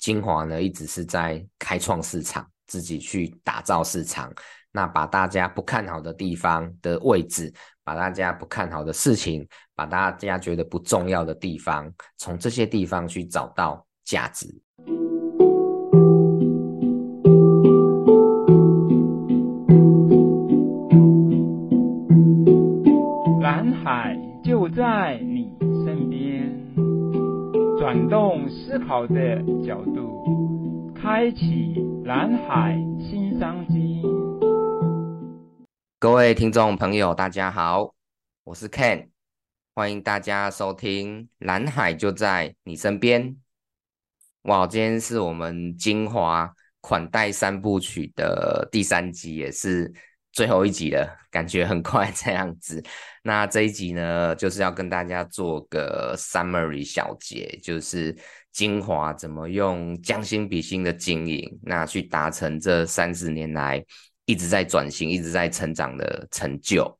[0.00, 4.32] 精华呢一直是在开创市场，自己去打造市场，
[4.72, 7.52] 那把大家不看好的地方的位置，
[7.84, 14.48] 把大家不看好的事情，把大家觉得不重要的地方，从这些地方去找到价值。
[23.42, 25.52] 蓝海就在你
[25.84, 26.49] 身边，
[27.80, 34.02] 转动思考的角度，开启蓝海新商机。
[35.98, 37.94] 各位听众朋友，大家好，
[38.44, 39.08] 我是 Ken，
[39.74, 43.30] 欢迎大家收听《蓝海就在你身边》。
[44.42, 46.52] 哇，今天是我们精华
[46.82, 49.90] 款待三部曲的第三集，也是
[50.32, 52.82] 最后一集了，感觉很快这样子。
[53.22, 58.16] 那这一集呢，就是要跟大家做个 summary 小结，就是
[58.52, 63.84] 精华怎么用将心比心的经营，那去达成这三十年来
[64.24, 66.98] 一直在转型、一直在成长的成就。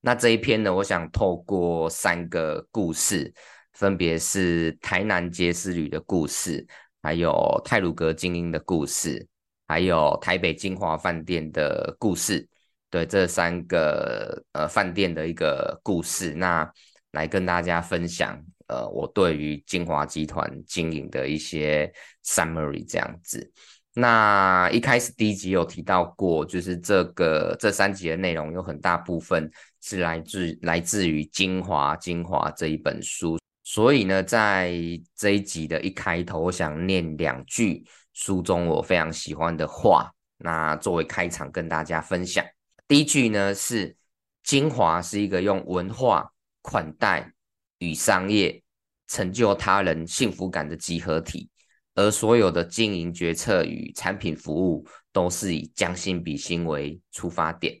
[0.00, 3.32] 那这一篇呢，我想透过三个故事。
[3.74, 6.66] 分别是台南杰斯旅的故事，
[7.00, 9.24] 还有泰鲁阁精英的故事，
[9.68, 12.48] 还有台北晶华饭店的故事。
[12.90, 16.70] 对，这三个呃饭店的一个故事，那
[17.12, 21.92] 来跟大家分享呃我对于晶华集团经营的一些
[22.24, 23.52] summary 这样子。
[23.94, 29.50] 那一开始第一集有提到过，就是这个这三集的内容有很大部分
[29.82, 33.38] 是来自来自于精华精华这一本书。
[33.64, 34.72] 所以呢，在
[35.14, 42.42] 这一集的一开头，我想念两句书中我非常喜欢的话，那作为开场跟大家分享。
[42.88, 43.96] 第一句呢是：
[44.42, 47.34] 精华是一个用文化款待
[47.78, 48.62] 与商业
[49.06, 51.50] 成就他人幸福感的集合体，
[51.94, 57.78] 而所有的经营决策与产品服务都是以将心比心为出发点。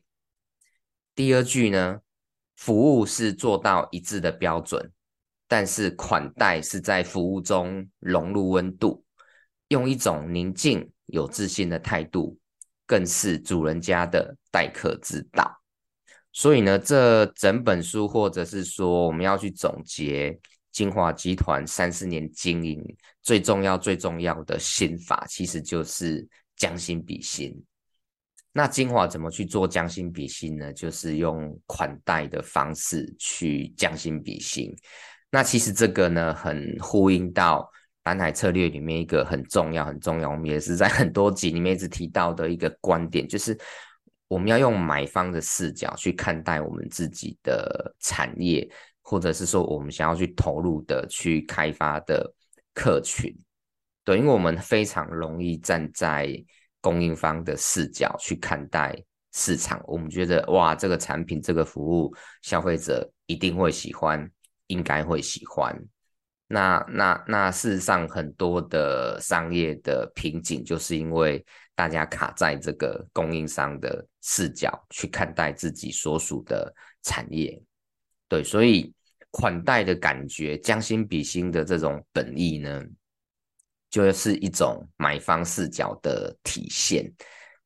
[1.14, 2.00] 第二句呢，
[2.54, 4.92] 服务是做到一致的标准。
[5.50, 9.02] 但是款待是在服务中融入温度，
[9.68, 12.37] 用一种宁静有自信的态度，
[12.88, 15.56] 更是主人家的待客之道。
[16.32, 20.36] 所以呢，这整本书或者是说我们要去总结
[20.72, 22.82] 精华集团三十年经营
[23.22, 26.26] 最重要最重要的心法，其实就是
[26.56, 27.54] 将心比心。
[28.52, 30.72] 那精华怎么去做将心比心呢？
[30.72, 34.74] 就是用款待的方式去将心比心。
[35.30, 37.70] 那其实这个呢，很呼应到
[38.08, 43.54] 蓝海策略里面一个很重要、很重要，我们也是在很多集里面一直提到的一个观点，就是
[44.28, 48.66] 我们要用买方的视角去看待我们自己的产业，
[49.02, 52.32] 或者是说我们想要去投入的、去开发的
[52.72, 53.30] 客群。
[54.04, 56.32] 对，因为我们非常容易站在
[56.80, 58.96] 供应方的视角去看待
[59.34, 64.30] 市场，我们觉得哇，这个产品、这个服务，消费者一定会喜欢。
[64.68, 65.74] 应该会喜欢。
[66.48, 71.44] 那那那事实上，很多的商业的瓶颈，就是因为
[71.74, 77.62] 大家卡在这个供应商的视角去看待自己所属的产业。
[78.28, 78.92] 对，所以
[79.30, 82.82] 款待的感觉，将心比心的这种本意呢，
[83.90, 87.12] 就是一种买方视角的体现。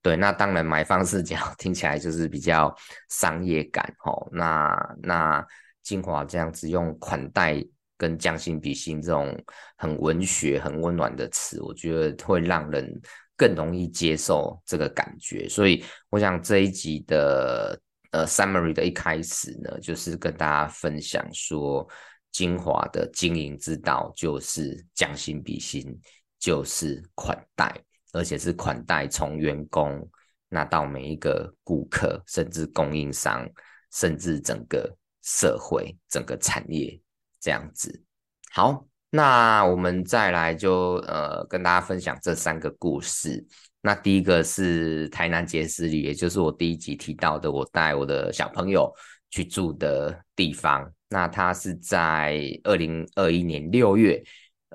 [0.03, 2.75] 对，那当然买方视角听起来就是比较
[3.09, 4.28] 商业感哦。
[4.32, 5.47] 那那。
[5.82, 7.60] 精华这样子用款待
[8.03, 9.33] 跟将心比心这种
[9.77, 13.01] 很文学、很温暖的词，我觉得会让人
[13.37, 15.49] 更容易接受这个感觉。
[15.49, 17.81] 所以，我想这一集的
[18.11, 21.89] 呃 summary 的一开始呢，就是跟大家分享说，
[22.33, 25.97] 精华的经营之道就是将心比心，
[26.41, 27.73] 就是款待，
[28.13, 30.11] 而且是款待从员工
[30.49, 33.49] 那到每一个顾客，甚至供应商，
[33.93, 34.93] 甚至整个。
[35.25, 37.01] 社会整个产业
[37.42, 38.03] 这样子，
[38.53, 43.44] 好，那我们再来就呃跟大家分享这三个故事。
[43.80, 48.94] 那第一个是台南杰斯旅，也就是我第一集提到的，我带我的小朋友
[49.28, 50.89] 去住的地方。
[51.09, 54.22] 那它是在二零二一年六月，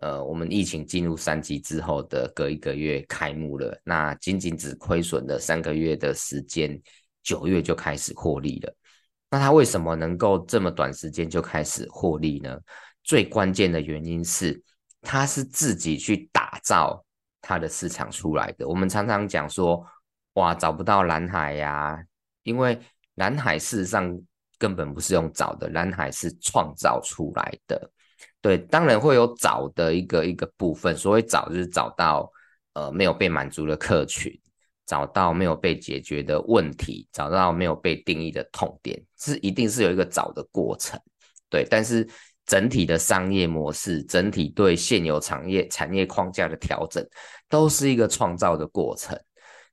[0.01, 3.79] 呃，我们疫情进入三级之后的隔一个月开幕了。
[3.85, 6.77] 那仅仅只亏损了三个月的时间，
[7.23, 8.75] 九月就开始获利了。
[9.29, 12.57] 那他为什么能够这么短时间就开始获利呢？
[13.03, 14.61] 最关键的原因是，
[15.01, 17.03] 他是自己去打造
[17.41, 18.67] 他的市场出来的。
[18.67, 19.85] 我们常常讲说，
[20.33, 21.97] 哇，找不到蓝海呀，
[22.43, 22.79] 因为
[23.15, 24.17] 蓝海事实上
[24.57, 27.91] 根本不是用找的，蓝海是创造出来的。
[28.41, 32.31] 对，当然会有找的一个一个部分，所谓早就是找到
[32.73, 34.31] 呃没有被满足的客群，
[34.87, 40.99] 找到没有被解决的问题，找到没有被定义的痛点，是一定是有一个找的过程。
[41.49, 42.07] 对，但是
[42.45, 47.05] 整体的商业模式，整体对现有产业产业框架的调整，
[47.49, 49.19] 都是一个创造的过程。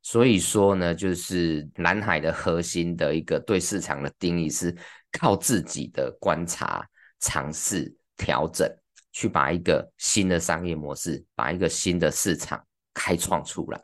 [0.03, 4.77] 所以说呢，就是蓝海的核心的一个对市场的定义，是
[5.13, 6.87] 靠自己的观察、
[7.21, 8.69] 尝试、调整，
[9.13, 12.63] 去把一个新的商业模式，把一个新的市场
[12.93, 13.81] 开创出来。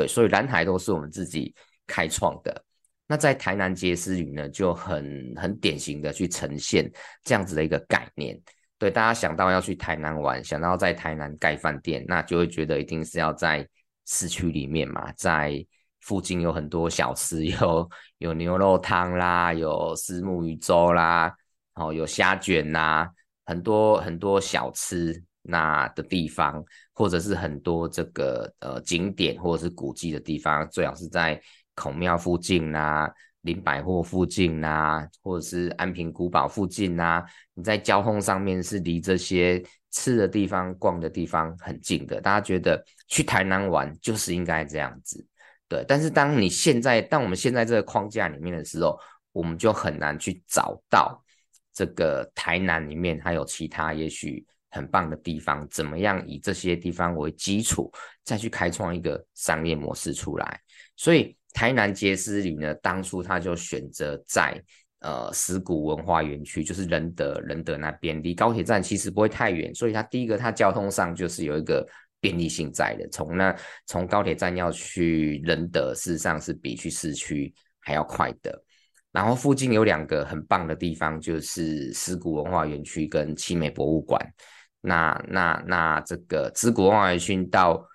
[0.00, 1.54] 对，所以蓝海都是我们自己
[1.86, 2.64] 开创的。
[3.06, 6.90] 那在台南杰斯旅呢，就很很典型的去呈现
[7.22, 8.40] 这样子的一个概念。
[8.78, 13.68] 对，大家想到要去台南玩，想到在台南盖饭店，那就会觉得一定是要在。
[14.06, 15.64] 市区里面嘛，在
[16.00, 17.88] 附近有很多小吃，有
[18.18, 21.32] 有牛肉汤啦，有虱目鱼粥啦，
[21.74, 23.08] 哦，有虾卷呐，
[23.46, 26.64] 很多很多小吃那的地方，
[27.00, 31.40] 或者是很多这个呃景点或者是古迹的地方，最好是在
[31.74, 33.10] 孔庙附近啦，
[33.40, 37.24] 林百货附近啦，或者是安平古堡附近啦。
[37.54, 39.64] 你在交通上面是离这些。
[39.92, 45.26] 吃的地方、逛的地方很近的，大家觉得去台南玩就是应该这样子，
[45.66, 45.84] 对。
[45.88, 48.96] 但是当你现在，当我们现在这个框架里面的时候，
[49.32, 51.20] 我们就很难去找到
[51.74, 57.90] 这个台南里面还有其他也许很棒的地方，怎么样以这些地方为基础，
[58.24, 60.60] 再去开创一个商业模式出来。
[60.96, 64.62] 所以台南杰斯旅呢，当初他就选择在。
[65.02, 71.88] 呃，石鼓文化园区就是仁德，仁德那边离高铁站其实不会太远，所以它第一个，它交通上就是有一个
[72.20, 73.08] 便利性在的。
[73.08, 73.56] 从那
[73.86, 78.62] 从高铁站要去仁德，事实上是比去市区还要快的。
[79.10, 84.20] 然后附近有两个很棒的地方，就是石鼓文化园区跟奇美博物馆。
[84.80, 87.86] 那那那这个十鼓文化园区到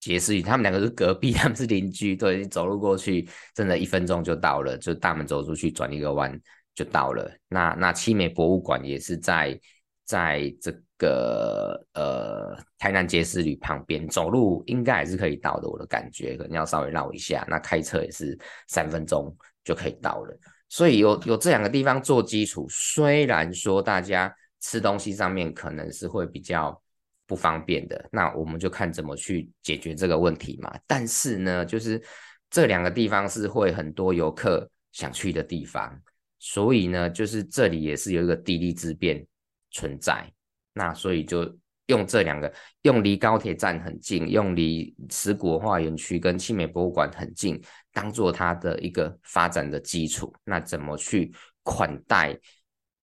[0.00, 6.36] 杰斯旅，他们两个是隔壁， 他们是邻居，对，走路过去，真的一分钟就到了，就大门走出去，转一个弯
[6.74, 7.30] 就到了。
[7.48, 9.58] 那那七美博物馆也是在
[10.04, 18.36] 在这个呃台南杰斯旅旁边，走路应该还是可以到的，我的感觉可能要稍微绕一下，那开车也是
[18.68, 20.36] 三分钟就可以到了。
[20.68, 26.80] 所以有有这两个地方做基础，虽然说大家吃东西上面可能是会比较。
[27.24, 30.70] 不方便的，那我们就看怎么去解决这个问题嘛。
[30.86, 32.02] 但是呢，就是
[32.50, 35.98] 这两个地方是会很多游客想去的地方，
[36.38, 39.24] 所以呢，就是这里也是有一个地利之便
[39.70, 40.30] 存在。
[40.74, 41.56] 那所以就
[41.86, 47.58] 用这两个，用离高铁站很近，用离石鼓文化园区跟清美博物馆很近，
[47.92, 50.34] 当做它的一个发展的基础。
[50.44, 51.32] 那怎么去
[51.62, 52.38] 款待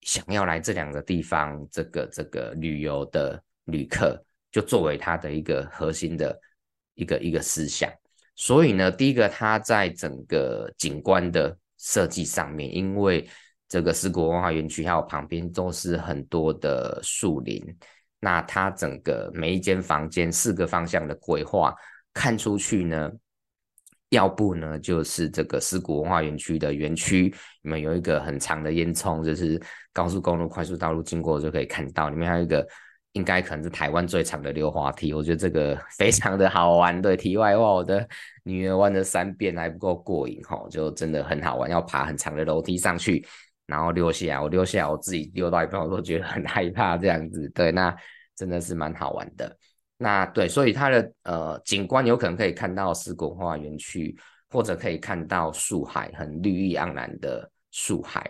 [0.02, 3.42] 想要来这两个地方这个这个旅游的？
[3.70, 4.20] 旅客
[4.52, 6.36] 就作为他的一个核心的
[6.96, 7.88] 一个一个思想，
[8.36, 13.30] 所以呢，第一个他在整个景观的设计上面，因为
[13.68, 17.64] 这个十鼓文化园区还有旁边都是很多的树林，
[18.20, 21.72] 那它整个每一间房间四个方向的规划
[22.12, 23.12] 看出去呢，
[24.10, 27.30] 要不呢就是这个十鼓文化园区的园区，
[27.62, 29.62] 里面有一个很长的烟囱，就是
[29.94, 32.66] 高速公路快速道路经过就可以看到，里面还有一个。
[33.14, 37.02] 应该可能是台湾最长的溜滑梯，我觉得这个 非常的好玩。
[37.02, 38.08] 对，题外话，我的
[38.44, 43.26] 女儿玩了三遍还不够过瘾哈，就真的很好玩，要爬很长的楼梯上去，
[43.66, 44.40] 然后溜下来。
[44.40, 47.50] 我溜下来，我自己溜到一半，我都觉得很害怕这样子。
[47.50, 47.94] 对，那
[48.36, 49.58] 真的是蛮好玩的。
[50.02, 54.18] 那对，所以它的呃景观有可能可以看到十鼓文化园区，
[54.50, 58.26] 或者可以看到树海，很绿意盎然的树海。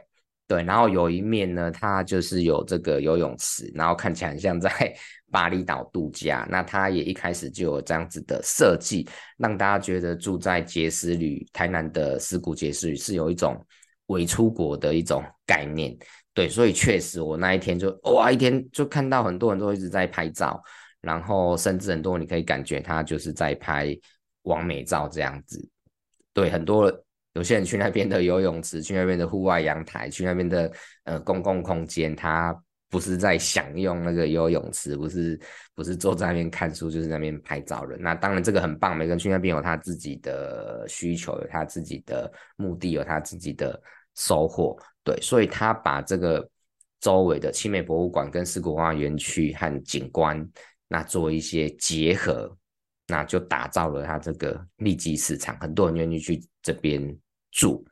[0.47, 4.71] 对，然后有一面呢，它就是有这个游泳池，然后看起来很像在
[5.29, 6.47] 巴厘岛度假。
[6.49, 9.07] 那它也一开始就有这样子的设计，
[9.37, 13.63] 让大家觉得住在杰斯旅台南的十鼓杰斯旅是有一种
[14.07, 15.95] 伪出国的一种概念。
[16.33, 20.59] 对，所以确实我那一天就哇，一天就看到很多人都一直在拍照，
[21.01, 23.97] 然后甚至很多你可以感觉他就是在拍
[24.43, 25.67] 完美照这样子。
[26.33, 26.91] 对，很多。
[27.33, 30.69] 有些人去那边的游泳池，去那边的户外阳台，去那边的
[31.03, 32.53] 呃公共空间，他
[32.89, 35.39] 不是在享用那个游泳池，不是
[35.75, 37.95] 不是坐在那边看书，就是那边拍照的。
[37.97, 43.79] 那当然这个很棒，每个人去那边有他自己的需求，有他自己的目的，有他自己的
[44.15, 44.75] 收获。
[45.03, 46.45] 对，所以他把这个
[46.99, 50.45] 周围的七美博物馆跟十鼓文化园区和景观，
[50.89, 52.53] 那做一些结合。
[53.11, 57.17] 那就打造了它这个利基市场，很多人愿意去这边
[57.49, 57.83] 住。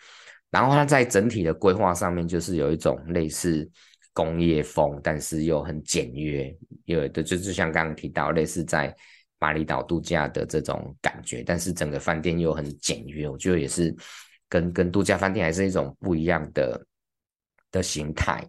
[0.52, 3.68] 然后它在整体的规划上面，就是有一种类似
[4.14, 8.96] 工业风，但是又很简约，有的就是像刚刚提到类似在
[9.40, 13.92] 巴厘岛度假的这种感觉，但是整个饭店又很简约，我觉得也是
[14.48, 16.86] 跟跟度假饭店还是一种不一样的
[17.72, 18.48] 的形态。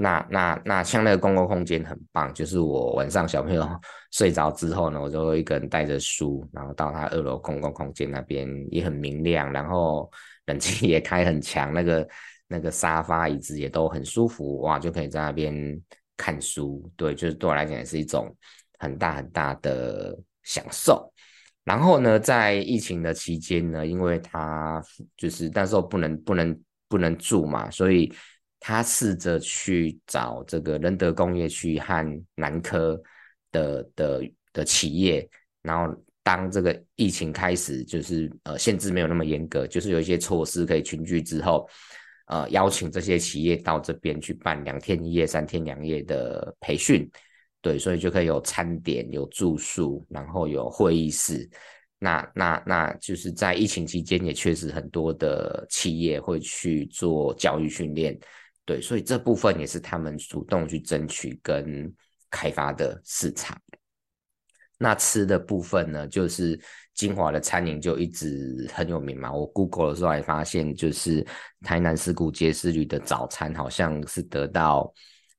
[0.00, 3.68] 那那那像那个公共空间很棒，就是我晚上小朋友
[4.12, 10.08] 睡着之后呢，我就会一个人带着书，然后到他二楼公共空间那边也很明亮，然后
[10.46, 12.08] 冷气也开很强，那个
[12.46, 15.52] 那个沙发椅子也都很舒服，哇，就可以在那边
[16.16, 16.88] 看书。
[16.96, 18.32] 对，就是对我来讲也是一种
[18.78, 21.12] 很大很大的享受。
[21.64, 24.80] 然后呢，在疫情的期间呢，因为他
[25.16, 26.56] 就是那时候不能不能
[26.88, 28.14] 不能住嘛，所以。
[28.60, 33.00] 他试着去找这个仁德工业区和南科
[33.52, 35.28] 的的的企业，
[35.62, 41.68] 然后当这个疫情开始，就是呃限制没有那么严格，就是有一些措施可以群聚之后，
[42.26, 47.08] 呃邀请这些企业到这边去办两天一夜、三天两夜的培训，
[47.62, 51.48] 对，所以就可以有餐点、有住宿，然后有会议室。
[52.00, 58.18] 那那那就是在疫情期间，也确实很多的企业会去做教育训练。
[58.68, 61.90] 对，所以这部分也是他们主动去争取跟
[62.30, 63.58] 开发的市场。
[64.76, 66.60] 那吃的部分呢，就是
[66.92, 69.32] 金华的餐饮就一直很有名嘛。
[69.32, 71.26] 我 Google 的时候还发现，就是
[71.62, 74.92] 台南四股街市里的早餐好像是得到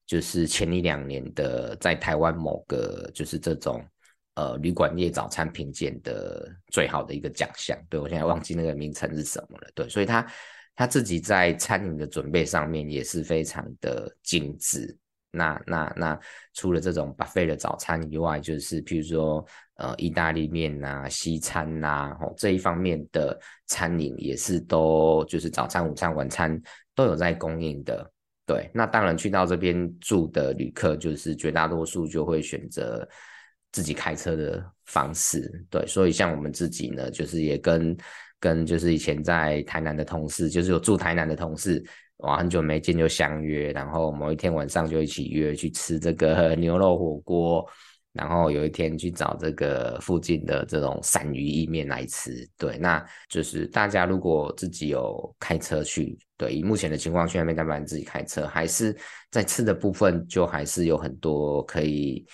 [0.07, 3.85] 就是前一两年的在台湾某个就是这种
[4.33, 7.77] 呃旅馆业早餐评鉴的最好的一个奖项。
[7.91, 9.69] 对，我现在忘记那个名称是什么了。
[9.75, 10.25] 对，所以它。
[10.79, 14.97] 他自己在餐饮的准备上面也是非常的精致。
[15.29, 16.19] 那那那
[16.53, 19.45] 除了这种 buffet 的早餐以外，就是譬如说
[19.75, 26.57] 呃意大利面呐、西餐呐、啊，这一方面的餐饮也是都就是早餐、午餐、晚餐
[26.95, 28.09] 都有在供应的。
[28.45, 33.05] 对，那当然去到这边住的旅客，就是绝大多数就会选择
[33.73, 35.61] 自己开车的方式。
[35.69, 37.97] 对，所以像我们自己呢，就是也跟。
[38.39, 41.83] 跟就是以前在台南的同事，就是有住台南的同事，
[42.17, 47.65] 哇，很久没见就相约，然后某一天晚上就一起约去吃这个 牛肉火锅，
[48.13, 52.47] 然后有一天去找这个附近的这种鳝鱼意面来吃。
[52.57, 58.95] 对，那就是大家如果自己有开车去，对，以目前的情况去那边，当然自己开车，还是
[59.31, 62.25] 在吃的部分就还是有很多可以。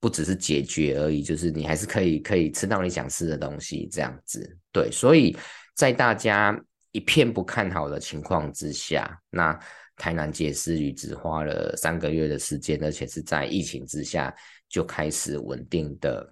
[0.00, 4.58] 不只是解决而已，就是你还是可以可以吃到你想吃的东西，这样子。
[4.72, 5.36] 对，所以
[5.74, 6.58] 在大家
[6.92, 9.56] 一片不看好的情况之下，那
[9.96, 14.34] 台南碣师旅只花了三个月的时间，而且是在疫情之下
[14.68, 16.26] 就开始稳定的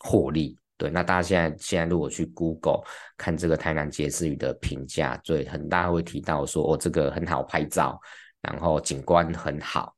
[0.00, 0.58] 获利。
[0.76, 2.82] 对，那大家现在现在如果去 Google
[3.16, 7.98] 看这个台南碣师旅的评价，对，很大会提到说哦，这个很好拍照，
[8.42, 9.95] 然后景观很好。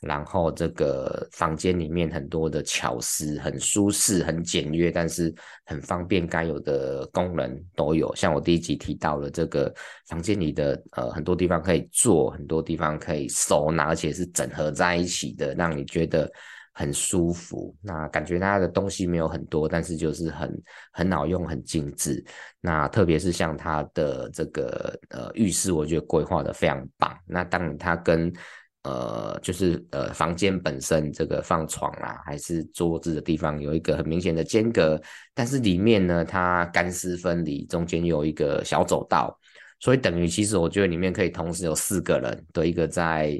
[0.00, 5.34] 然后这个房间里面很多的巧思，很舒适，很简约，但是
[5.66, 8.14] 很方便，该有的功能都有。
[8.14, 9.72] 像我第一集提到了这个
[10.06, 16.30] 房间里的呃很多地方可以坐，很多地方可以收纳，而且是整合在一起的，让你觉得
[16.72, 17.76] 很舒服。
[17.82, 22.24] 那感觉它的东西没有很多，但是就是很很好用，很精致。
[22.58, 27.14] 那特别是像它的这个呃浴室，我觉得规划的非常棒。
[27.26, 28.32] 那当然它跟
[28.82, 34.98] 呃，就是呃，房间本身这个放床啦，还是桌子的地方有一个很明显的间隔，
[35.34, 39.38] 但是里面呢，它干湿分离，中间有一个小走道，
[39.80, 43.38] 所以等于其实我觉得里面可以同时有四个人，对，一个在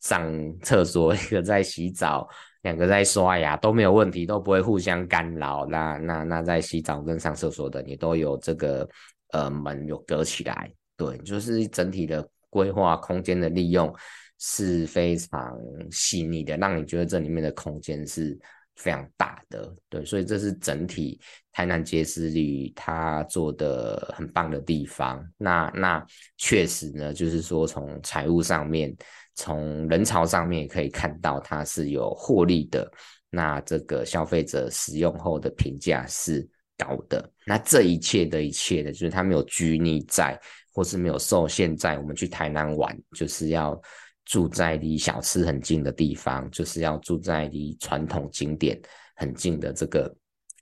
[0.00, 0.28] 上
[0.62, 2.28] 厕所， 一个在洗澡，
[2.62, 5.64] 两个在刷牙都没有问题，都不会互相干扰。
[5.66, 8.88] 那那那在洗澡跟上厕所的，你都有这个
[9.30, 13.94] 呃门有隔起来，对，就是整体的规划空间的利用。
[14.42, 15.54] 是非常
[15.90, 18.38] 细腻的，让你觉得这里面的空间是
[18.76, 21.20] 非常大的，对，所以这是整体
[21.52, 25.22] 台南碣师旅他做的很棒的地方。
[25.36, 26.06] 那那
[26.38, 28.96] 确实呢，就是说从财务上面，
[29.34, 32.90] 从人潮上面也可以看到它是有获利的。
[33.28, 37.30] 那这个消费者使用后的评价是高的。
[37.44, 40.40] 那这一切的一切的，就是他没有拘泥在，
[40.72, 43.78] 或是没有受限在我们去台南玩，就是要。
[44.30, 48.80] 住在离小吃很近的地方，就是要住在离传统景点
[49.16, 50.14] 很近的这个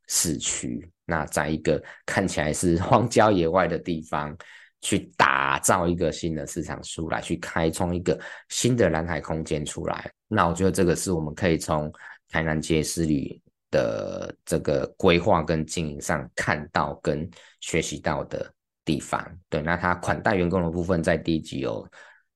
[0.07, 0.91] 市区。
[1.05, 4.35] 那在一个看起来是 荒郊野外的地方，
[4.81, 10.11] 去打造一个新的市场出来，去开创一个新的蓝海空间出来。
[10.29, 11.93] 那我觉得这个是我们可以从
[12.31, 13.39] 台南街市旅
[13.71, 17.29] 的这个规划跟经营上看到跟
[17.61, 18.51] 学习到的
[18.83, 19.23] 地方。
[19.51, 21.87] 对，那他款待员工的部分在第一集有。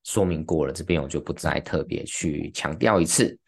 [0.04, 3.38] 说明过了，这边我就不再特别去强调一次。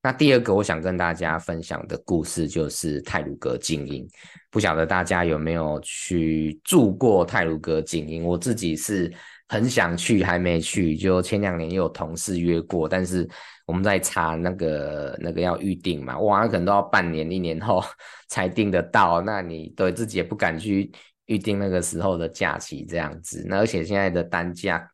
[0.00, 4.08] 那第二个我想跟大家分享的故事就是泰鲁阁晶英，
[4.48, 8.24] 不晓得大家有没有去住过泰鲁阁晶英？
[8.24, 9.12] 我自己是
[9.48, 10.96] 很想去，还没去。
[10.96, 13.28] 就前两年有同事约过，但是
[13.66, 17.82] 我们在查那个那个要预定嘛，哇，可能都要半年一年后
[18.28, 19.20] 才订得到。
[19.20, 20.90] 那你对自己也不敢去
[21.26, 23.44] 预定那个时候的假期这样子。
[23.48, 24.88] 那而且现在的单价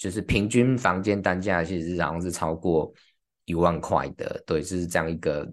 [0.00, 2.92] 就是平均房间单价其实好像是超过。
[3.46, 5.52] 一万块的，对，就是这样一个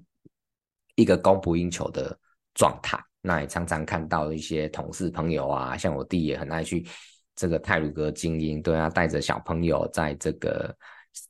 [0.93, 2.15] 一个供不应求的
[2.53, 2.99] 状态。
[3.21, 6.85] 那也常常看到一些同事朋友啊，像我弟也很爱去
[7.35, 10.75] 这个泰鲁阁精英，对啊，带着小朋友在这个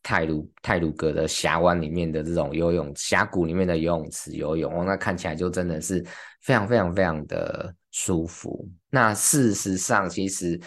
[0.03, 6.05] 泰鲁泰鲁阁的峡湾里面的这种游泳峡谷里面的游泳池游泳，哦，那看起来就真的是
[6.41, 8.67] 非常非常非常的舒服。
[8.89, 10.59] 那事实上，其实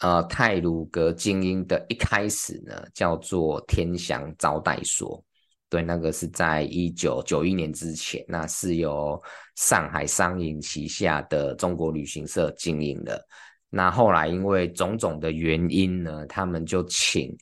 [0.00, 5.22] 呃，泰鲁阁晶英的一开始呢，叫做天祥招待所。
[5.68, 9.20] 对，那个是在一九九一年之前，那是由
[9.56, 13.22] 上海商银旗下的中国旅行社经营的。
[13.68, 17.36] 那后来因为种种的原因呢，他们就请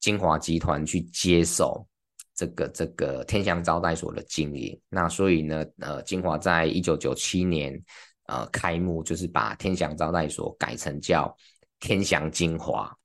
[0.00, 1.86] 金华集团去接手
[2.34, 4.78] 这个这个天祥招待所的经营。
[4.90, 7.80] 那所以呢，呃，金华在一九九七年
[8.26, 11.34] 呃开幕，就是把天祥招待所改成叫
[11.82, 12.96] 天祥精华。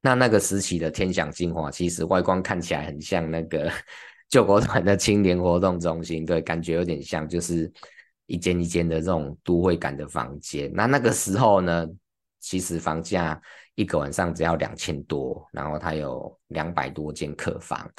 [0.00, 3.68] 那那个时期的天祥精华，其实外观看起来很像那个
[4.30, 7.68] 救国团的青年活动中心，对，感觉有点像，就是
[8.26, 10.70] 一间一间的这种都会感的房间。
[10.72, 11.84] 那那个时候呢，
[12.38, 13.40] 其实房价
[13.74, 17.90] 一个晚上只要两千多，然后它有两百多间客房，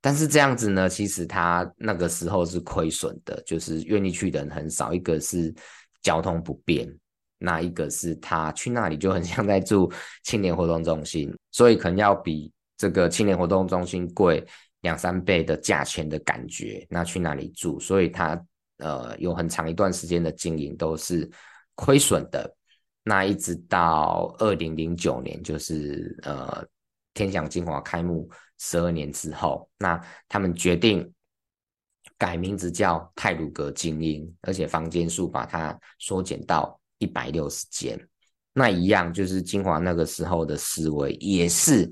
[0.00, 5.54] 但是这样子呢，其实它那个时候是亏损的，就是愿意去的人很少，一个是
[6.02, 6.92] 交通不便。
[7.42, 14.44] 那一个是他去那里就很像在住青年活动中心，所以可能要比这个青年活动中心贵
[14.82, 16.86] 两三倍的价钱的感觉。
[16.88, 17.80] 那去哪里住？
[17.80, 18.40] 所以他
[18.78, 21.28] 呃有很长一段时间的经营都是
[21.74, 22.48] 亏损的。
[23.02, 26.64] 那一直到二零零九年，就是呃
[27.14, 31.12] 天祥精华开幕十二年之后，那他们决定
[32.16, 36.78] 改名字叫泰鲁阁精英，而且房间数把它缩减到。
[37.02, 37.98] 一百六十间，
[38.52, 41.90] 那一样就是金华那个时候的思维，也是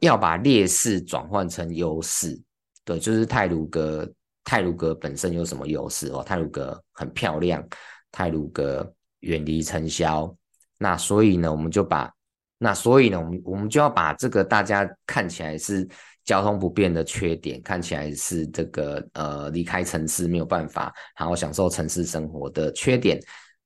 [0.00, 2.38] 要把劣势转换成优势。
[2.84, 4.06] 对，就是泰鲁阁，
[4.44, 6.22] 太鲁阁本身有什么优势哦？
[6.22, 7.66] 泰鲁阁很漂亮，
[8.10, 10.36] 泰鲁阁远离尘嚣。
[10.76, 12.12] 那所以呢，我们就把
[12.58, 15.88] 那所以呢，我们我们就要把这个大家看起来是
[16.24, 23.20] 交通不便的缺点，看起来是这个呃离开城市没有办法好好享受城市生活的缺点。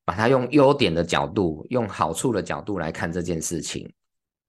[0.06, 3.92] 把它用优点的角度，用好处的角度来看这件事情，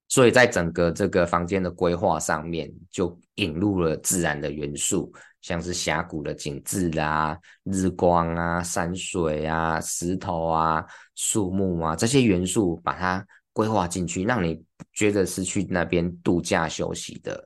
[0.07, 17.45] 所以在整个这个房间的规划上面，就引入了自然的元素，像是峡谷的景致啊、日光啊、山水啊、石头啊、树木啊这些元素，把它规划进去，让你觉得是去那边度假休息的，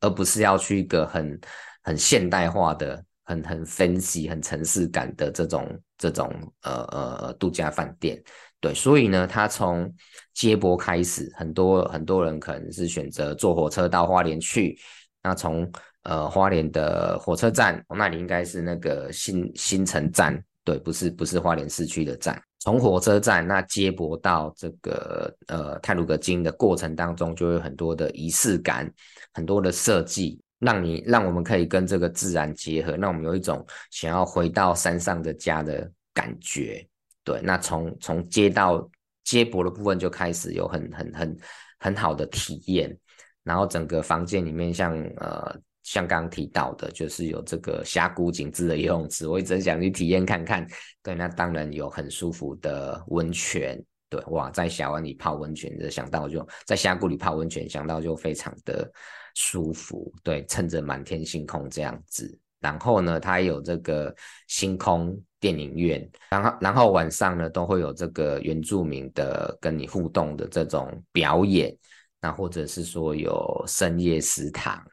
[0.00, 1.40] 而不是要去一个很
[1.82, 3.04] 很现代化的。
[3.22, 5.64] 很很分析、很城市感的这种
[6.00, 6.32] 这种
[6.62, 8.18] 呃呃度假饭店，
[8.58, 9.94] 对，所以呢，他从
[10.32, 14.78] 接驳开始，很多很多人可能是选择坐火车到花莲去，
[15.22, 15.70] 那从
[16.04, 28.90] 呃花莲的火车站，那里应该是那个新新城站，对，不是不是花莲市区的站，从火车站那接驳到这个呃太鲁阁晶的过程当中，就有很多的仪式感，
[29.34, 30.40] 很多的设计。
[30.60, 36.86] 让你让我们可以跟这个自然结合，让我们有一种想要回到山上的家的感觉。
[37.24, 38.88] 对，那从从接到
[39.24, 41.38] 接驳的部分就开始有很很很
[41.78, 42.96] 很好的体验，
[43.42, 50.66] 然后整个房间里面像呃像刚刚提到的，就是有这个峡谷景致的游泳池，我一直很想去体验看看。
[51.02, 53.82] 对，那当然有很舒服的温泉。
[54.10, 58.92] 对，哇，在峡湾里泡温泉，就想到就在峡谷里泡温泉，想到就非常的。
[59.36, 64.12] 舒服，对，趁着满天星空这样子，然后呢，它有这个
[64.48, 71.74] 星空电影院，然后然后晚上呢都会有这个原住民的跟你互动的这种表演，
[72.20, 74.84] 那或者是说有深夜食堂，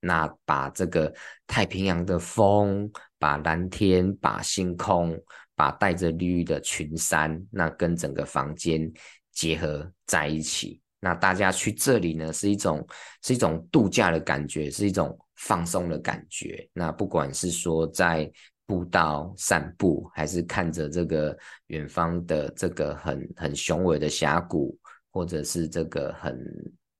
[0.00, 1.14] 那把这个
[1.46, 5.16] 太平洋的风，把蓝天，把星空，
[5.54, 8.92] 把带着绿的群山，那跟整个房间
[9.32, 10.80] 结合在一起。
[11.00, 12.86] 那大家去这里呢，是一种
[13.22, 16.66] 是一种度假的感觉，是一种放松的感觉。
[16.72, 18.30] 那不管是说在
[18.66, 21.36] 步道散步，还是看着这个
[21.66, 24.78] 远方的这个很很雄伟的峡谷，
[25.10, 26.42] 或者是这个很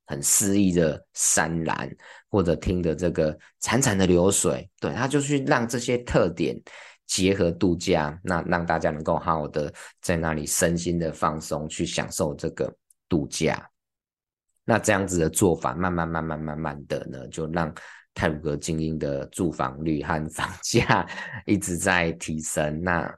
[0.04, 1.90] 很诗意的山岚，
[2.28, 6.54] 或者听着这个潺潺的流水，对，他就去让这些特点
[7.06, 12.74] 结合度假，那让大家能够好好的在那里身心的放松，去享受这个
[13.08, 13.68] 度假。
[14.64, 17.72] 那这样子的做法，慢慢、慢慢、慢慢的呢，就让
[18.14, 21.06] 泰鲁阁精英的住房率和房价
[21.44, 22.82] 一直在提升。
[22.82, 23.14] 那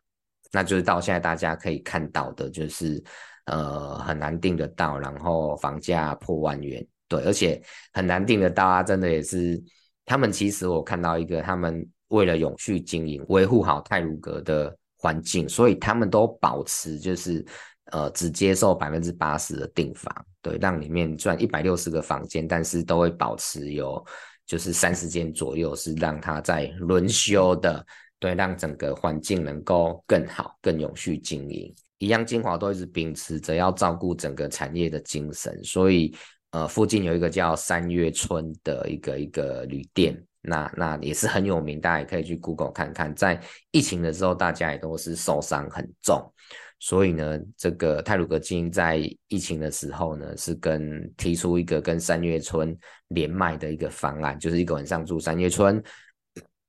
[0.50, 3.02] 那就是到现在大家可以看到的，就是
[3.44, 8.82] 呃很难订得到，然后房价破万元，对，而且很难订得到啊！
[8.82, 9.62] 真的也是，
[10.04, 17.44] 他们其实我看到一个，他们为了永续经营，维护好泰鲁阁的环境，所以他们都保持就是。
[17.92, 24.04] 呃，只接受百分之八十的订房，对，让里面赚一百六十个房间，但是都会保持有
[24.44, 27.86] 就是三十间左右是让它在轮休的，
[28.18, 31.72] 对，让整个环境能够更好、更永续经营。
[31.98, 36.12] 一样，精华都一直秉持着要照顾整个产业的精神，所以
[36.50, 46.32] 呃，附近有一个叫三月春的一个一个旅店，那那也是很有名，大家也可以去 Google 看看，在疫情的时候，大家也都是受伤很重。
[46.78, 52.76] 所以呢，这个泰鲁阁晶英在疫情的时候呢，是跟提出一个跟三月春
[53.08, 55.82] 连卖的一个方案，就是一个晚上住三月春，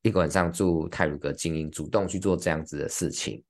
[0.04, 3.44] 一个晚上住泰鲁阁精英，主动去做这样子的事情，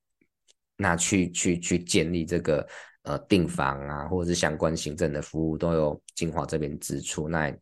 [0.78, 2.68] 那去去去建立这个
[3.04, 7.56] 呃订房啊，或者是相关行政的服务都有金华这边支出，那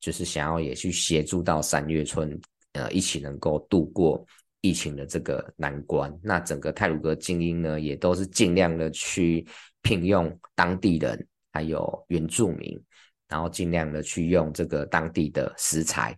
[0.00, 2.40] 就是想要也去协助到三月春，
[2.72, 4.24] 呃，一起能够度过。
[4.62, 9.46] 疫情的这个难关，那整个泰鲁阁精英呢，也都是尽量的去
[9.80, 12.78] 聘用当地人，还有原住民，
[13.26, 16.14] 然后尽量的去用这个当地的食材、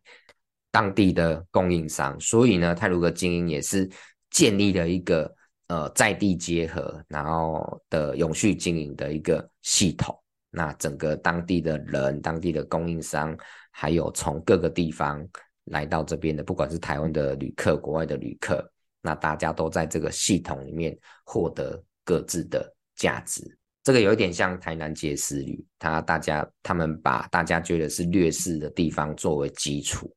[0.73, 2.19] 当地的供应商。
[2.19, 3.89] 所以呢，泰鲁阁精英也是
[4.31, 5.33] 建立了一个
[5.69, 10.21] 呃在地结合，然后的永续经营的一个系统。
[10.53, 13.37] 那整个当地的人、当地的供应商，
[13.73, 15.29] 还有从各个地方。
[15.67, 18.69] 来到这边的，不管是台湾的旅客、国外的旅客，
[19.01, 23.57] 那大家都在这个系统里面获得各自的价值。
[23.85, 30.13] 这个有一点像台南碣石旅，他大家他们把大家觉得是劣势的地方作为基础，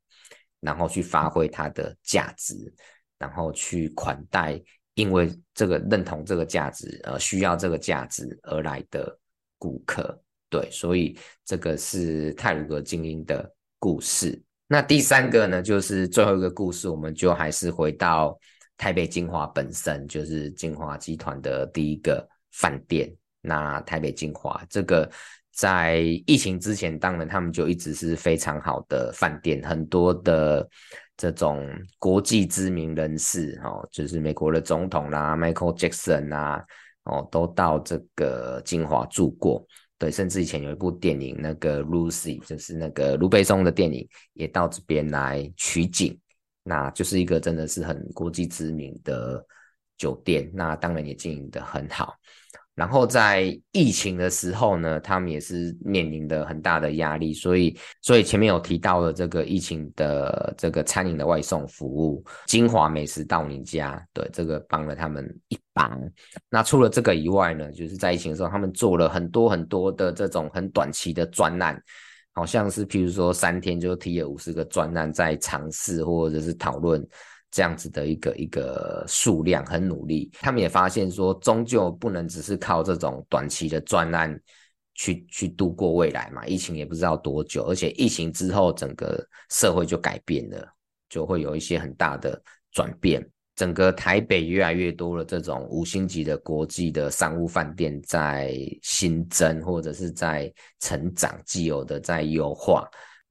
[0.62, 2.56] 然后去发挥它的价值，
[3.20, 4.60] 然后去款待
[4.96, 9.16] 因为这个认同这个价值，呃，需要这个价值而来的
[9.60, 10.20] 顾客。
[10.56, 14.42] 对，所以这个是泰鲁阁精英的故事。
[14.68, 18.40] 那第三个呢，就是最后一个故事，我们就还是回到
[18.78, 23.14] 台北晶华本身，就是晶华集团的第一个饭店。
[23.42, 25.10] 那台北晶华这个
[25.52, 30.66] 在疫情之前，当然他们就一直是非常好的饭店，很多的
[31.18, 36.64] 这种国际知名人士哦，就是美国的总统啦，Michael Jackson 啊，
[37.04, 39.68] 哦，都到这个晶华住过。
[39.98, 46.20] 对，甚至以前有一部电影，那个 Lucy，就是那个卢贝松的电影，也到这边来取景，
[46.64, 49.46] 那就是一个真的是很国际知名的
[49.98, 52.14] 酒店，那当然也经营的很好。
[52.76, 65.98] 然后在疫情的时候呢，他们也是面临的很大的压力，所以，所以前面有提到的这个疫情的这个餐饮的外送服务，晶华美食到你家，对，这个帮了他们一把。
[66.50, 71.82] 那除了这个以外呢，就是在疫情的时候，他们做了很多很多的这种很短期的专案，
[72.34, 77.02] 好像是譬如说三天就提了五十个专案在尝试或者是讨论。
[77.56, 84.38] 这样子的一个一个数量很努力，他们也发现说，终究不能只是靠这种短期的专案
[84.94, 86.46] 去去度过未来嘛。
[86.46, 90.68] 疫情也不知道多久，而且疫情之后整个社会就改变了，
[91.08, 92.38] 就会有一些很大的
[92.74, 93.26] 转变。
[93.56, 102.86] 整个台北越来越多的这种五星级的国际的商务饭店在新增或者是在成长，既有的在优化。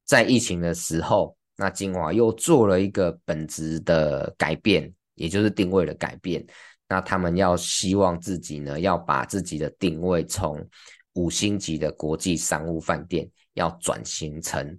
[0.06, 1.36] 在疫情的时候。
[1.56, 6.44] 那金华又做了一个本质的改变，也就是定位的改变。
[6.88, 10.66] 那他们要希望自己呢，要把自己的定位从
[11.14, 14.78] 五星级的国际商务饭店，要转型成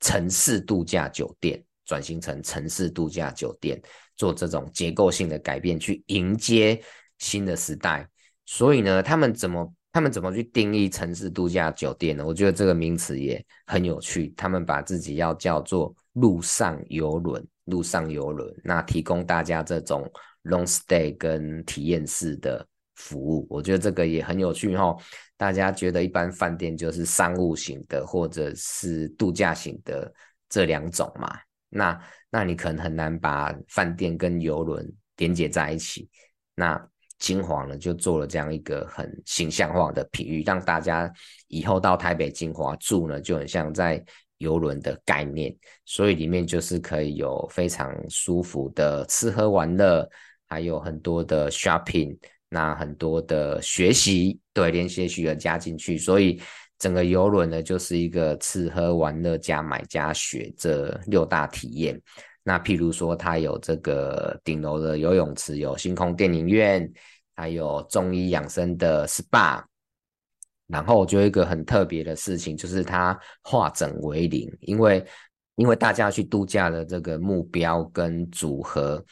[0.00, 3.80] 城市度假酒店，转型成城市度假酒店，
[4.16, 6.82] 做这种结构性的改变，去迎接
[7.18, 8.08] 新的时代。
[8.46, 9.72] 所以呢，他们怎么？
[9.92, 12.24] 他们怎么去定义城市度假酒店呢？
[12.24, 14.32] 我觉得这个名词也很有趣。
[14.36, 20.10] 他们把自己要叫做陆上游轮，陆上游轮，那提供大家这种
[20.44, 23.46] long stay 跟体验式的服务。
[23.50, 24.96] 我觉得这个也很有趣哈。
[25.36, 30.10] 大家觉得一般饭店就是商务型的或者是度假型的
[30.48, 31.28] 这两种嘛？
[31.68, 32.00] 那
[32.30, 36.08] 那你可能很难把饭店跟游轮连接在一起。
[36.54, 36.88] 那
[37.22, 41.08] 金华呢就做了这样一个很形象化的比喻，让大家
[41.46, 44.04] 以后到台北金华住呢，就很像在
[44.38, 45.54] 游轮的概念，
[45.84, 50.08] 所以里面就是可以有非常舒服的吃喝玩乐，
[50.48, 56.42] 还有很多的 shopping，那很多的学习，对，连些许的加进去，所以
[56.76, 62.02] 整个游轮呢就是一个吃喝玩乐加买加学这六大体验。
[62.44, 66.92] 那譬如说，它有这个顶楼的游泳池，有星空电影院，
[67.34, 69.62] 还有中医养生的 SPA。
[70.68, 75.04] 然后我觉得一个很特别的事情，就是它化整为零，因为
[75.56, 79.04] 因为大家去度假的这个目标跟组合，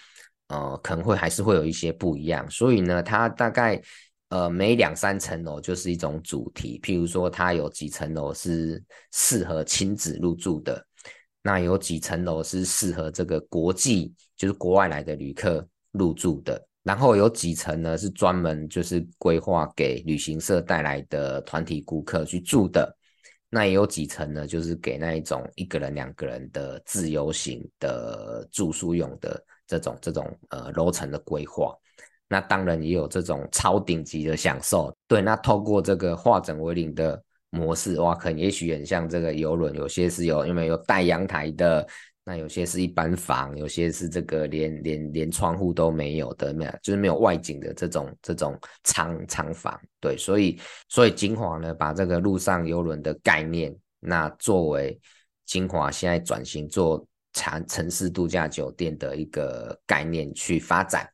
[0.48, 3.78] 呃，可能会还是会有一些不一样，所以呢，它大概
[4.30, 10.82] 呃每两三层楼就是一种主题，譬如说它有几层楼是适合亲子入住的，
[11.42, 16.69] 那有几层楼是适合这个国际，就是国外来的旅客入住的。
[16.82, 22.96] 然后有几层呢，是专门就是规划给旅行社带来的团体顾客去住的。
[23.50, 31.76] 那也有几层呢，就是给那一种一个人、两个人的自由行的住宿用的这种这种呃楼层的规划。
[32.28, 34.90] 那当然也有这种超顶级的享受。
[35.06, 41.86] 对，那透过这个化整为零的模式，哇，可能也许很像这个游轮，有些是有因为有带阳台的。
[42.30, 50.56] 那有些是一般房，有些是这个连连连窗户都没有的，没有就是没有外景的这种这种舱舱房，对，所以
[50.88, 54.96] 所以金华呢，把这个陆上游轮的概念，那作为
[55.44, 61.10] 金华现在转型做城城市度假酒店的一个概念去发展。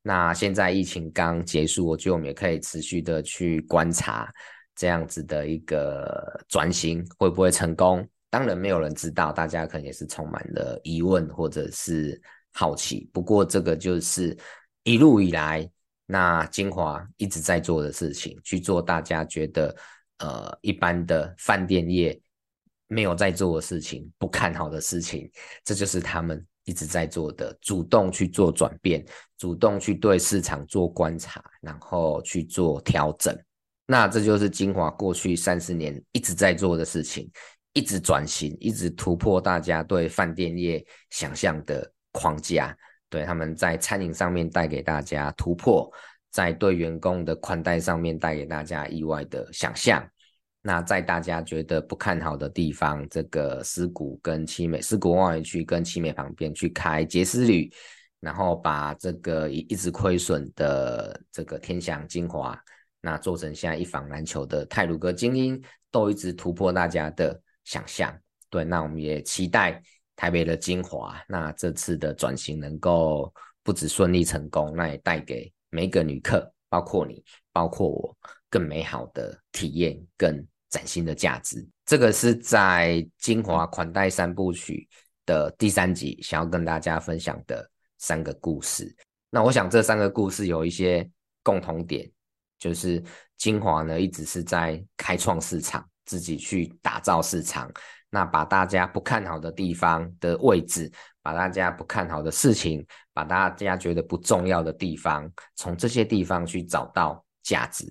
[0.00, 4.32] 那现在疫情刚结束，我觉得我们也可以持续的去观察
[4.76, 8.08] 这样子的一个转型会不会成功。
[8.32, 12.18] 当然没有人知道，大家可能也是充满了疑问或者是
[12.54, 13.10] 好奇。
[13.12, 14.34] 不过这个就是
[14.84, 15.70] 一路以来，
[16.06, 19.76] 那金华一直在做的事情，去做大家觉得
[20.20, 22.18] 呃一般的饭店业
[22.86, 25.30] 没有在做的事情，不看好的事情，
[25.62, 29.04] 这就是他们一直在做的，主动去做转变，
[29.36, 33.38] 主动去对市场做观察，然后去做调整。
[33.84, 37.30] 那这就是金华过去三十年一直在做的事情。
[37.74, 42.76] 一直转型，一直突破大家对饭店业想象的框架，
[43.08, 45.90] 对他们在餐饮上面带给大家突破，
[46.30, 50.06] 在对员工的宽带上面带给大家意外的想象。
[50.60, 57.72] 那在大家觉得不看好的地方，这个狮谷跟七美，狮谷望远区跟七美旁边去开杰斯旅，
[58.20, 62.56] 然后把这个一一直亏损的这个天祥金华，
[63.00, 67.40] 那做成现在一房难求的泰鲁阁精英，都一直突破大家的。
[67.64, 68.16] 想象
[68.50, 69.82] 对，那我们也期待
[70.14, 78.16] 台北的金华，那这次的转型能够不止顺利成功，那也带给每个旅客，包括你，包括我，
[78.50, 81.66] 更美好的体验，更崭新的价值。
[81.86, 84.86] 这个是在金华款待三部曲
[85.24, 88.94] 的第三集，想要跟大家分享的三个故事。
[89.30, 91.08] 那我想这三个故事有一些
[91.42, 92.10] 共同点，
[92.58, 93.02] 就是
[93.38, 95.88] 金华呢一直是在开创市场。
[96.04, 97.70] 自己去打造市场，
[98.10, 100.90] 那把大家不看好的地方的位置，
[101.22, 107.86] 把大家不看好的事情，把大家觉得不重要的地方，从这些地方去找到价值，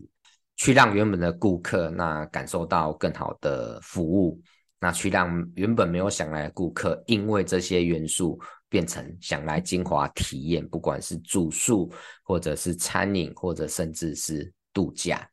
[0.55, 4.41] 去让原本的顾客那感受到更好的服务，
[4.79, 11.91] 那去让原本没有想来的顾客，因为这些元素变成想来金华体验，不管是住宿，
[12.23, 15.27] 或者是餐饮，或者甚至是度假。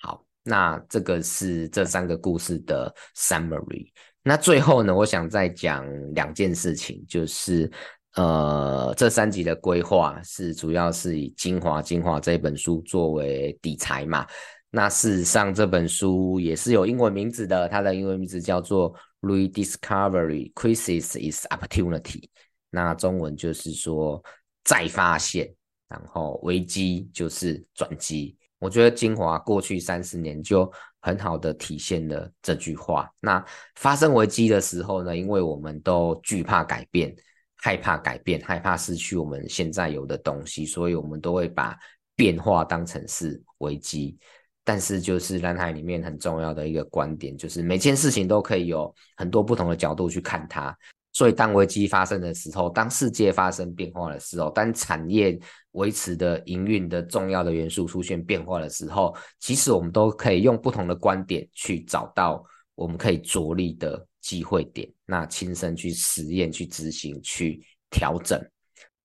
[0.00, 3.90] 好那这个是这三个故事的 summary。
[4.22, 7.70] 那最后呢，我想再讲两件事情，就是
[8.14, 14.26] 呃，这三集的规划是主要是以精华精华这本书作为底材嘛。
[14.70, 22.28] 那事实上这本书也是有英文名字的，它的英文名字叫做 Rediscovery Crisis is Opportunity。
[22.70, 24.22] 那中文就是说
[24.64, 25.54] 再发现，
[25.88, 28.36] 然后危机就是转机。
[28.64, 30.72] 我觉得精华过去三十年就
[31.02, 33.06] 很好的体现了这句话。
[33.20, 37.14] 那发生危机的时候呢，因为我们都惧怕改变，
[37.56, 41.78] 害怕改变，害怕失去我们现在有的东西，所以我们都会把
[42.16, 44.16] 变化当成是危机。
[44.64, 50.74] 但是就是蓝海里面很重要的一个观点，就是每件事情都可以有很多不同的角度去看它。
[51.14, 55.38] 所以，当危机发生的时候，当世界发生变化的时候，当产业
[55.70, 68.44] 维持的营运的重要的元素出现变化的时候，其实我们都可以用不同的观点去找到我们可以着力的机会点，那亲身去实验、去执行、去调整。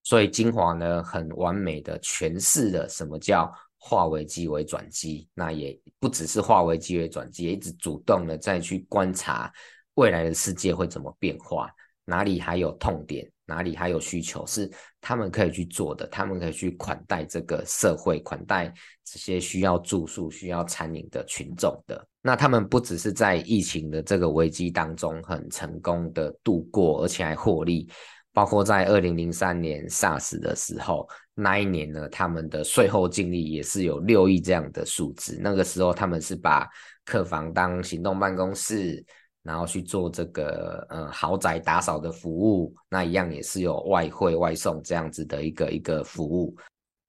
[0.01, 5.29] 所以精华呢，很完美的诠释了什么叫化危机为转机。
[5.35, 9.53] 那也不只是化危机为转机，也一直主动的再去观察
[9.93, 11.69] 未来的世界会怎么变化，
[12.09, 14.69] 哪里还有痛点，哪里还有需求是
[14.99, 18.73] 他们可以去做的，他们可以去款待这个社会，款待
[19.05, 22.05] 这些需要住宿、需要餐饮的群众的。
[22.21, 27.87] 那他们不只是在疫情的这个危机当中很成功的度过，而且还获利。
[28.31, 35.37] 包括在二零零三年 SARS 的时候，那一年呢，他们的税后净利也是有六亿这样的数字。
[35.41, 36.69] 那个时候他们是把
[37.03, 39.03] 客房当行动办公室，
[39.43, 46.55] 然后去做这个呃豪宅打扫的服务，那一样也是有外汇外送这样子的一个一个服务，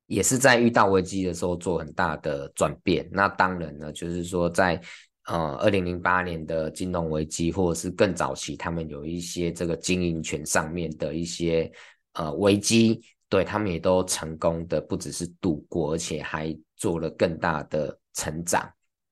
[0.07, 3.09] 也是在遇到危机的时候做很大的转变。
[3.13, 4.81] 那当然呢，就是说在。
[5.27, 11.71] 呃，二零零八年的金融危机，或者是更早期，他们有一些这个经营权上面的一些
[12.15, 18.69] 呃危机，对，他们也都成功的不只是度过，而且还做了更大的成长。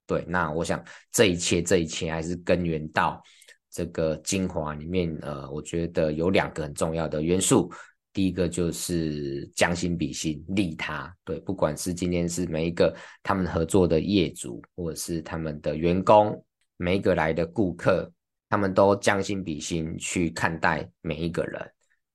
[0.09, 3.23] 对，那我想这一切，这一切还是根源到
[3.71, 5.15] 这个精华里面。
[5.21, 7.71] 呃，我觉得有两个很重要的元素。
[8.11, 11.15] 第一个就是将心比心，利他。
[11.25, 16.43] 对，不管是今天是每一个他们合作的业主，或者是他们的员工，
[16.79, 18.11] 每一个来的顾客，
[18.49, 21.71] 他们都将心比心去看待每一个人。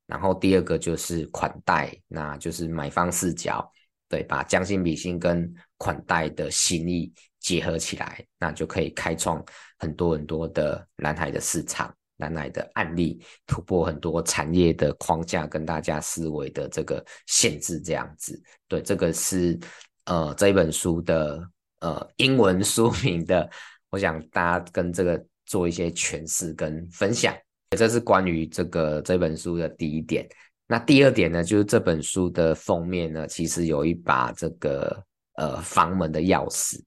[0.08, 3.71] 然后第二个就是款待，那就是买方视角，
[4.10, 9.45] 对，把将心比心跟款待的心意结合起来，那就可以开创
[9.77, 11.93] 很多很多的蓝海的市场。
[12.17, 18.39] 蓝海的案例，突破很多产业的框架跟大家思维的这个限制，这样子。
[18.67, 19.60] 对，这个是
[20.06, 21.43] 呃这一本书的
[21.79, 23.49] 呃英文书名的，
[23.89, 27.36] 我想大家跟这个做一些诠释跟分享。
[27.75, 30.25] 这是关于这个这本书的第一点。
[30.67, 35.03] 那第二点呢，就是这本书的封面呢，其实有一把这个
[35.34, 36.79] 呃房门的钥匙。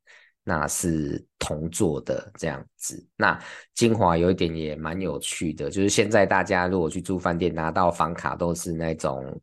[0.49, 3.05] 那是铜做的这样子。
[3.17, 3.37] 那
[3.75, 9.41] 精华有一点也蛮有趣的，就是现在大家如果去住饭店，拿到房卡都是那种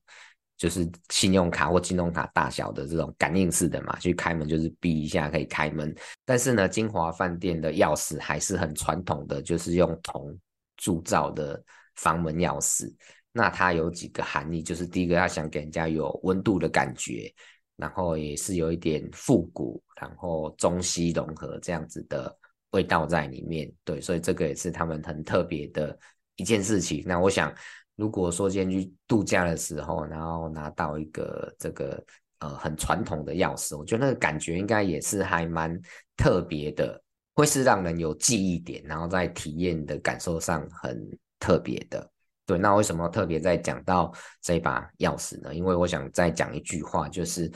[0.58, 5.94] 就是信用卡或金融卡大小的这种感应式的嘛，去开门就是逼一下可以开门。
[6.24, 10.34] 但是呢，金华饭店的钥匙还是很传统的，就是用铜
[10.78, 11.62] 铸造的
[11.98, 12.90] 房门钥匙。
[13.34, 17.34] 那它有几个含义，就是第一个，它想给人家有温度的感觉。
[17.76, 22.36] 然后也是有一点复古，然后中西融合这样子的
[22.72, 25.98] 味道在里面，对，所以这个也是他们很特别的
[26.36, 27.04] 一件事情。
[27.06, 27.54] 那我想，
[27.96, 32.04] 如果说今天去度假的时候，然后拿到一个这个
[32.40, 35.80] 呃很传统的钥匙，我觉得那个感觉应该也是还蛮
[36.16, 37.02] 特别的，
[37.34, 41.06] 会是让人有记忆点，然后在体验的感受上很
[41.40, 42.13] 特别的。
[42.46, 45.56] 对，那为什么特别在讲到这把钥匙呢？
[45.56, 47.50] 因为我想再讲一句话，就是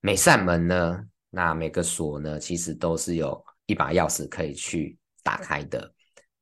[0.00, 1.00] 每扇门呢，
[1.30, 5.92] 那每个锁呢，其实都是有一把钥匙可以去打开的。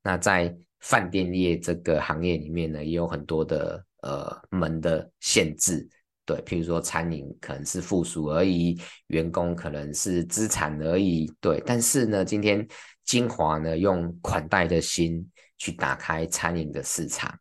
[0.01, 5.87] 那在饭店业这个行业里面呢，也有很多的呃门的限制。
[6.25, 11.31] 对，譬如说餐饮可能是附属而已，员工可能是资产而已。
[11.39, 12.67] 对，但是呢，今天
[13.05, 17.31] 精华呢，用款待的心去打开餐饮的市场。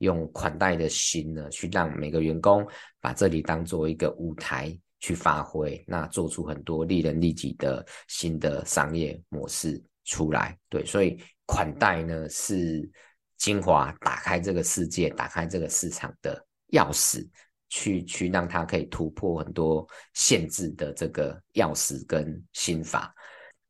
[0.00, 2.66] 用款待的心呢，去让每个员工
[3.00, 10.56] 把这里当做一个舞台去发挥，那做出很多利人利己的新的商业模式出来。
[10.70, 12.88] 对，所以款待呢是
[13.36, 17.28] 精华打开这个世界、打开这个市场的钥匙，
[17.68, 23.14] 去去让它可以突破很多限制的这个钥匙跟心法。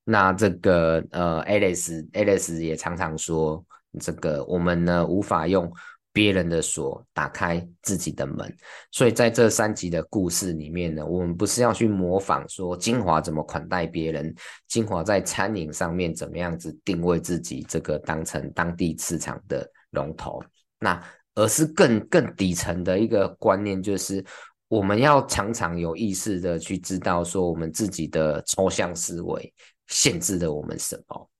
[0.05, 3.64] 那这个呃，Alice Alice 也常常说，
[3.99, 5.69] 这个我们呢无法用。
[6.12, 8.53] 别人的锁打开自己的门，
[8.90, 14.35] 所以在这三集的故事里面呢，我们不是要去模仿说精华怎么款待别人，
[14.66, 20.42] 精华在餐饮上面怎么样子定位自己，这个当成当地市场的龙头，
[20.81, 21.01] 那
[21.37, 24.25] 而是更更底层的一个观念，就是
[24.66, 29.55] 我们要常常有意识的去知道说我们自己的抽象思维
[29.87, 31.31] 限制了我们什么，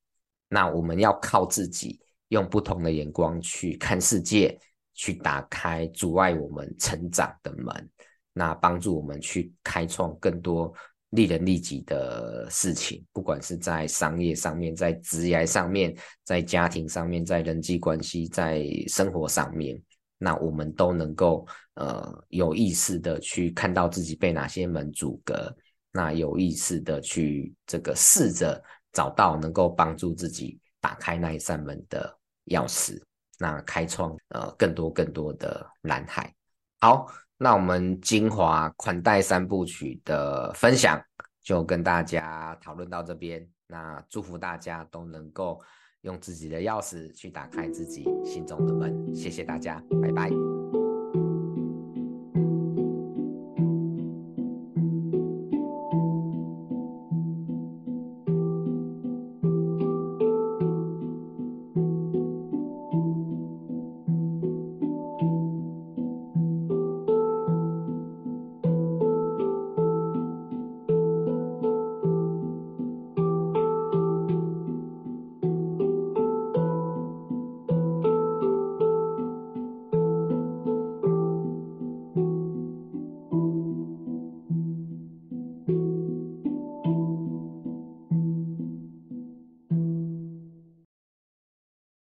[0.49, 2.01] 那我们要靠自己。
[2.31, 4.59] 用不同的眼光去看世界，
[4.95, 7.91] 去打开阻碍我们成长的门，
[8.33, 10.73] 那帮助我们去开创更多
[11.11, 19.77] 利人利己的事情，不管是在商业上面，在职业上面，在家庭上面，在人际关系，在生活上面，
[20.17, 25.53] 那我们都能够呃有意识的去看到自己被哪些门阻隔，
[25.91, 28.63] 那有意识的去这个试着
[28.93, 32.20] 找到能够帮助自己打开那一扇门的。
[32.47, 33.01] 钥匙，
[33.39, 36.33] 那开创呃更多更多的蓝海。
[36.81, 41.03] 好，那我们精华款待三部曲的分享
[41.43, 43.47] 就跟大家讨论到这边。
[43.67, 45.61] 那祝福大家都能够
[46.01, 49.15] 用自己的钥匙去打开自己心中的门。
[49.15, 50.60] 谢谢大家，拜拜。